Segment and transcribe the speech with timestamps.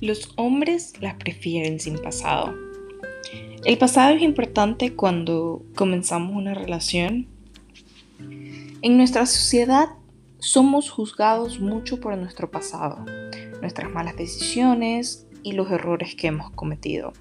[0.00, 2.54] Los hombres las prefieren sin pasado.
[3.66, 7.26] El pasado es importante cuando comenzamos una relación.
[8.80, 9.90] En nuestra sociedad
[10.38, 13.04] somos juzgados mucho por nuestro pasado,
[13.60, 17.12] nuestras malas decisiones y los errores que hemos cometido.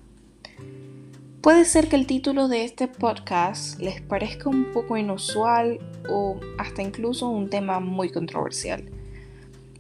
[1.41, 6.81] Puede ser que el título de este podcast les parezca un poco inusual o hasta
[6.81, 8.85] incluso un tema muy controversial,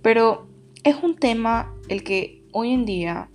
[0.01, 0.47] pero
[0.83, 3.29] es un tema el que hoy en día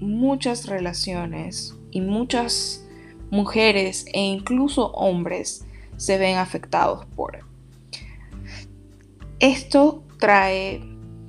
[0.00, 2.86] muchas relaciones y muchas
[3.30, 7.40] mujeres e incluso hombres se ven afectados por.
[9.40, 10.82] Esto trae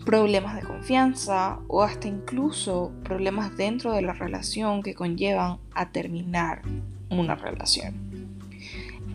[0.05, 6.61] problemas de confianza o hasta incluso problemas dentro de la relación que conllevan a terminar
[7.09, 8.07] una relación.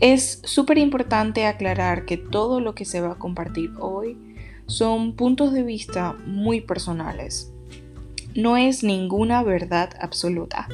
[0.00, 4.18] Es súper importante aclarar que todo lo que se va a compartir hoy
[4.66, 7.51] son puntos de vista muy personales
[8.34, 10.68] no es ninguna verdad absoluta.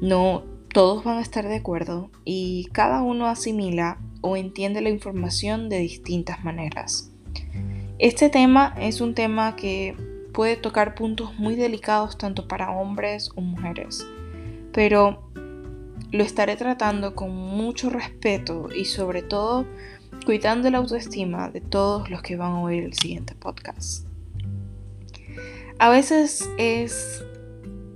[0.00, 5.68] No todos van a estar de acuerdo y cada uno asimila o entiende la información
[5.68, 7.10] de distintas maneras.
[7.98, 9.96] Este tema es un tema que
[10.32, 14.06] puede tocar puntos muy delicados tanto para hombres o mujeres,
[14.72, 15.30] pero
[16.12, 19.66] lo estaré tratando con mucho respeto y sobre todo
[20.24, 24.09] cuidando la autoestima de todos los que van a oír el siguiente podcast.
[25.80, 27.24] A veces es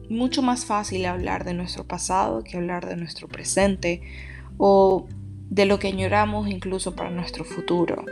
[0.09, 4.01] mucho más fácil hablar de nuestro pasado que hablar de nuestro presente
[4.57, 5.07] o
[5.51, 8.07] de lo que añoramos incluso para nuestro futuro.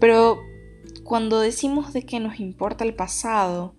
[0.00, 0.40] Pero
[1.04, 3.74] cuando decimos de que nos importa el pasado,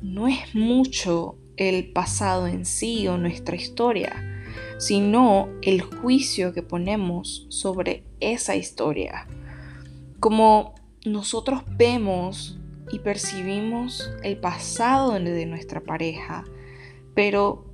[0.00, 4.44] no es mucho el pasado en sí o nuestra historia,
[4.78, 9.26] sino el juicio que ponemos sobre esa historia.
[10.20, 12.59] Como nosotros vemos
[12.92, 16.44] y percibimos el pasado de nuestra pareja,
[17.14, 17.66] pero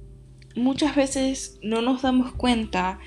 [0.55, 2.99] muchas veces no nos damos cuenta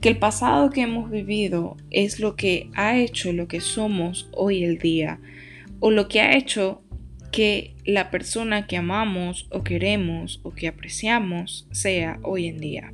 [0.00, 4.64] que el pasado que hemos vivido es lo que ha hecho lo que somos hoy
[4.64, 5.20] el día
[5.80, 6.82] o lo que ha hecho
[7.30, 12.92] que la persona que amamos o queremos o que apreciamos sea hoy en día.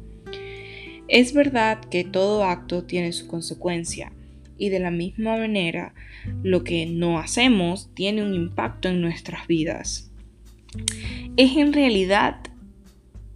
[1.08, 4.12] Es verdad que todo acto tiene su consecuencia
[4.60, 5.94] y de la misma manera
[6.44, 10.12] lo que no hacemos tiene un impacto en nuestras vidas.
[11.36, 12.36] Es en realidad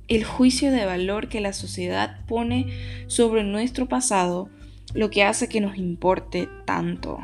[0.07, 2.67] el juicio de valor que la sociedad pone
[3.07, 4.51] sobre nuestro pasado
[4.93, 7.19] lo que hace que nos importe tanto.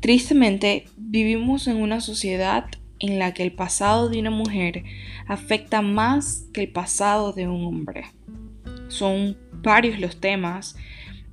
[0.00, 2.66] Tristemente, vivimos en una sociedad
[2.98, 4.84] en la que el pasado de una mujer
[5.26, 8.04] afecta más que el pasado de un hombre.
[8.88, 10.76] Son varios los temas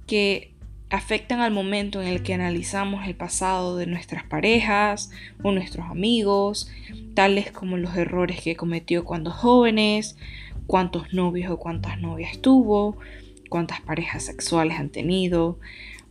[0.06, 0.57] que
[0.90, 5.12] afectan al momento en el que analizamos el pasado de nuestras parejas
[5.44, 6.70] o nuestros amigos,
[7.14, 10.18] tales como los errores que cometió cuando jóvenes,
[10.66, 12.98] cuántos novios o cuántas novias tuvo,
[13.50, 15.60] cuántas parejas sexuales han tenido.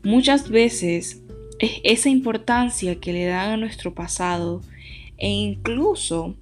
[0.02, 1.22] Muchas veces
[1.58, 4.60] es esa importancia que le dan a nuestro pasado
[5.16, 6.34] e incluso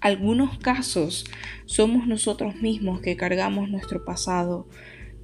[0.00, 1.24] algunos casos
[1.64, 4.68] somos nosotros mismos que cargamos nuestro pasado,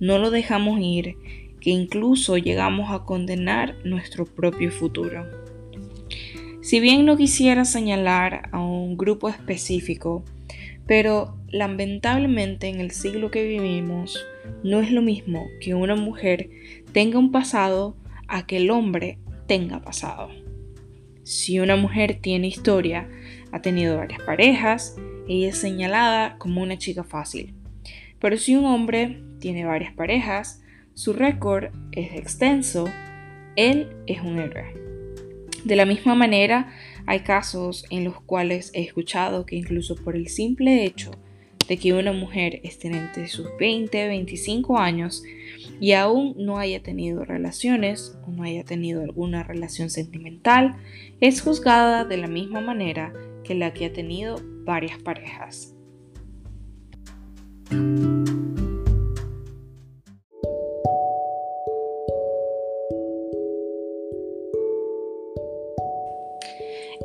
[0.01, 1.17] no lo dejamos ir
[1.63, 5.25] que incluso llegamos a condenar nuestro propio futuro.
[6.61, 10.25] Si bien no quisiera señalar a un grupo específico,
[10.89, 14.27] pero lamentablemente en el siglo que vivimos
[14.65, 16.51] no es lo mismo que una mujer
[16.93, 17.97] tenga un pasado
[18.27, 20.31] a que el hombre tenga pasado.
[21.23, 23.09] Si una mujer tiene historia,
[23.53, 24.97] ha tenido varias parejas,
[25.29, 27.55] ella es señalada como una chica fácil.
[28.19, 30.62] Pero si un hombre tiene varias parejas,
[30.95, 32.87] su récord es extenso,
[33.57, 34.75] él es un héroe.
[35.65, 36.73] De la misma manera,
[37.07, 41.13] hay casos en los cuales he escuchado que incluso por el simple hecho
[41.69, 45.23] de que una mujer esté entre sus 20 25 años
[45.81, 50.77] y aún no haya tenido relaciones o no haya tenido alguna relación sentimental,
[51.21, 53.13] es juzgada de la misma manera
[53.45, 55.75] que la que ha tenido varias parejas.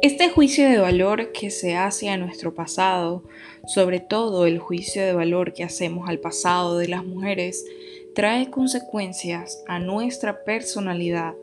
[0.03, 3.23] Este juicio de valor que se hace a nuestro pasado,
[3.65, 7.65] sobre todo el juicio de valor que hacemos al pasado de las mujeres,
[8.13, 11.33] trae consecuencias a nuestra personalidad,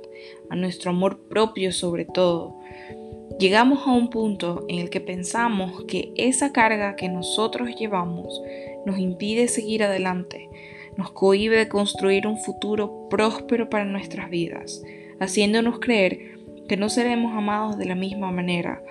[0.50, 2.60] a nuestro amor propio sobre todo.
[3.40, 8.40] Llegamos a un punto en el que pensamos que esa carga que nosotros llevamos
[8.86, 10.48] nos impide seguir adelante,
[10.96, 14.84] nos cohíbe de construir un futuro próspero para nuestras vidas,
[15.18, 16.33] haciéndonos creer
[16.68, 18.82] que no seremos amados de la misma manera,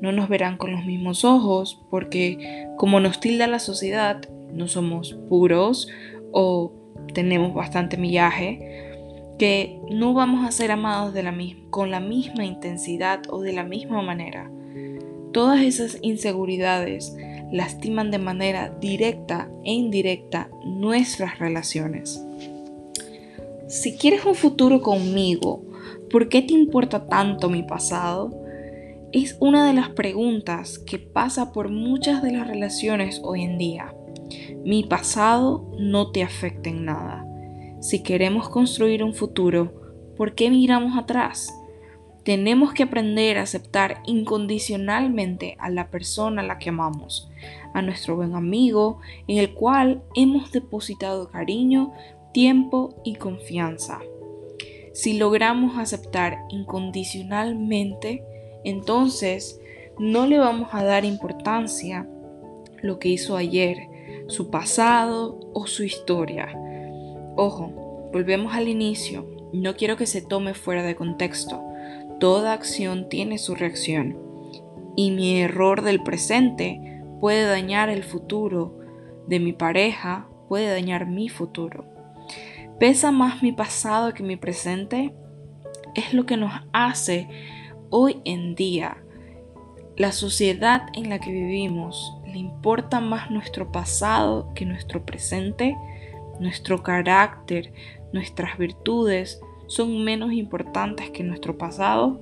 [0.00, 4.20] no nos verán con los mismos ojos porque como nos tilda la sociedad,
[4.52, 5.88] no somos puros
[6.32, 6.72] o
[7.14, 8.84] tenemos bastante millaje,
[9.38, 11.34] que no vamos a ser amados de la
[11.70, 14.50] con la misma intensidad o de la misma manera.
[15.32, 17.14] Todas esas inseguridades
[17.52, 22.22] lastiman de manera directa e indirecta nuestras relaciones.
[23.68, 25.62] Si quieres un futuro conmigo,
[26.10, 28.30] ¿por qué te importa tanto mi pasado?
[29.12, 33.94] Es una de las preguntas que pasa por muchas de las relaciones hoy en día.
[34.64, 37.24] Mi pasado no te afecta en nada.
[37.80, 39.72] Si queremos construir un futuro,
[40.16, 41.54] ¿por qué miramos atrás?
[42.24, 47.30] Tenemos que aprender a aceptar incondicionalmente a la persona a la que amamos,
[47.72, 48.98] a nuestro buen amigo
[49.28, 51.92] en el cual hemos depositado cariño,
[52.32, 54.00] tiempo y confianza.
[54.96, 58.24] Si logramos aceptar incondicionalmente,
[58.64, 59.60] entonces
[59.98, 62.08] no le vamos a dar importancia
[62.80, 63.76] lo que hizo ayer,
[64.26, 66.48] su pasado o su historia.
[67.36, 69.26] Ojo, volvemos al inicio.
[69.52, 71.62] No quiero que se tome fuera de contexto.
[72.18, 74.18] Toda acción tiene su reacción.
[74.96, 78.78] Y mi error del presente puede dañar el futuro
[79.26, 81.95] de mi pareja, puede dañar mi futuro.
[82.78, 85.14] ¿Pesa más mi pasado que mi presente?
[85.94, 87.28] Es lo que nos hace
[87.90, 88.98] hoy en día.
[89.96, 95.76] La sociedad en la que vivimos le importa más nuestro pasado que nuestro presente
[96.40, 97.72] nuestro carácter,
[98.12, 102.20] nuestras virtudes son menos importantes que nuestro pasado?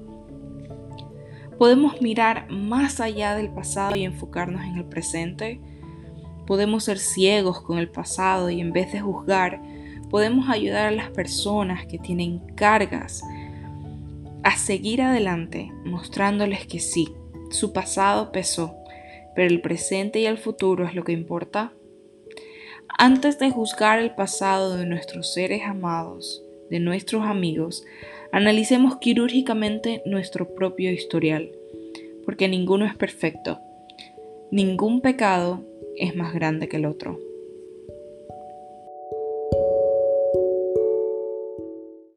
[1.58, 5.60] ¿Podemos mirar más allá del pasado y enfocarnos en el presente?
[6.46, 9.62] ¿Podemos ser ciegos con el pasado y en vez de juzgar,
[10.10, 13.22] podemos ayudar a las personas que tienen cargas
[14.42, 17.08] a seguir adelante mostrándoles que sí,
[17.50, 18.76] su pasado pesó,
[19.34, 21.72] pero el presente y el futuro es lo que importa?
[22.98, 27.84] Antes de juzgar el pasado de nuestros seres amados, de nuestros amigos,
[28.32, 31.50] analicemos quirúrgicamente nuestro propio historial,
[32.24, 33.58] porque ninguno es perfecto.
[34.50, 35.64] Ningún pecado
[35.96, 37.23] es más grande que el otro.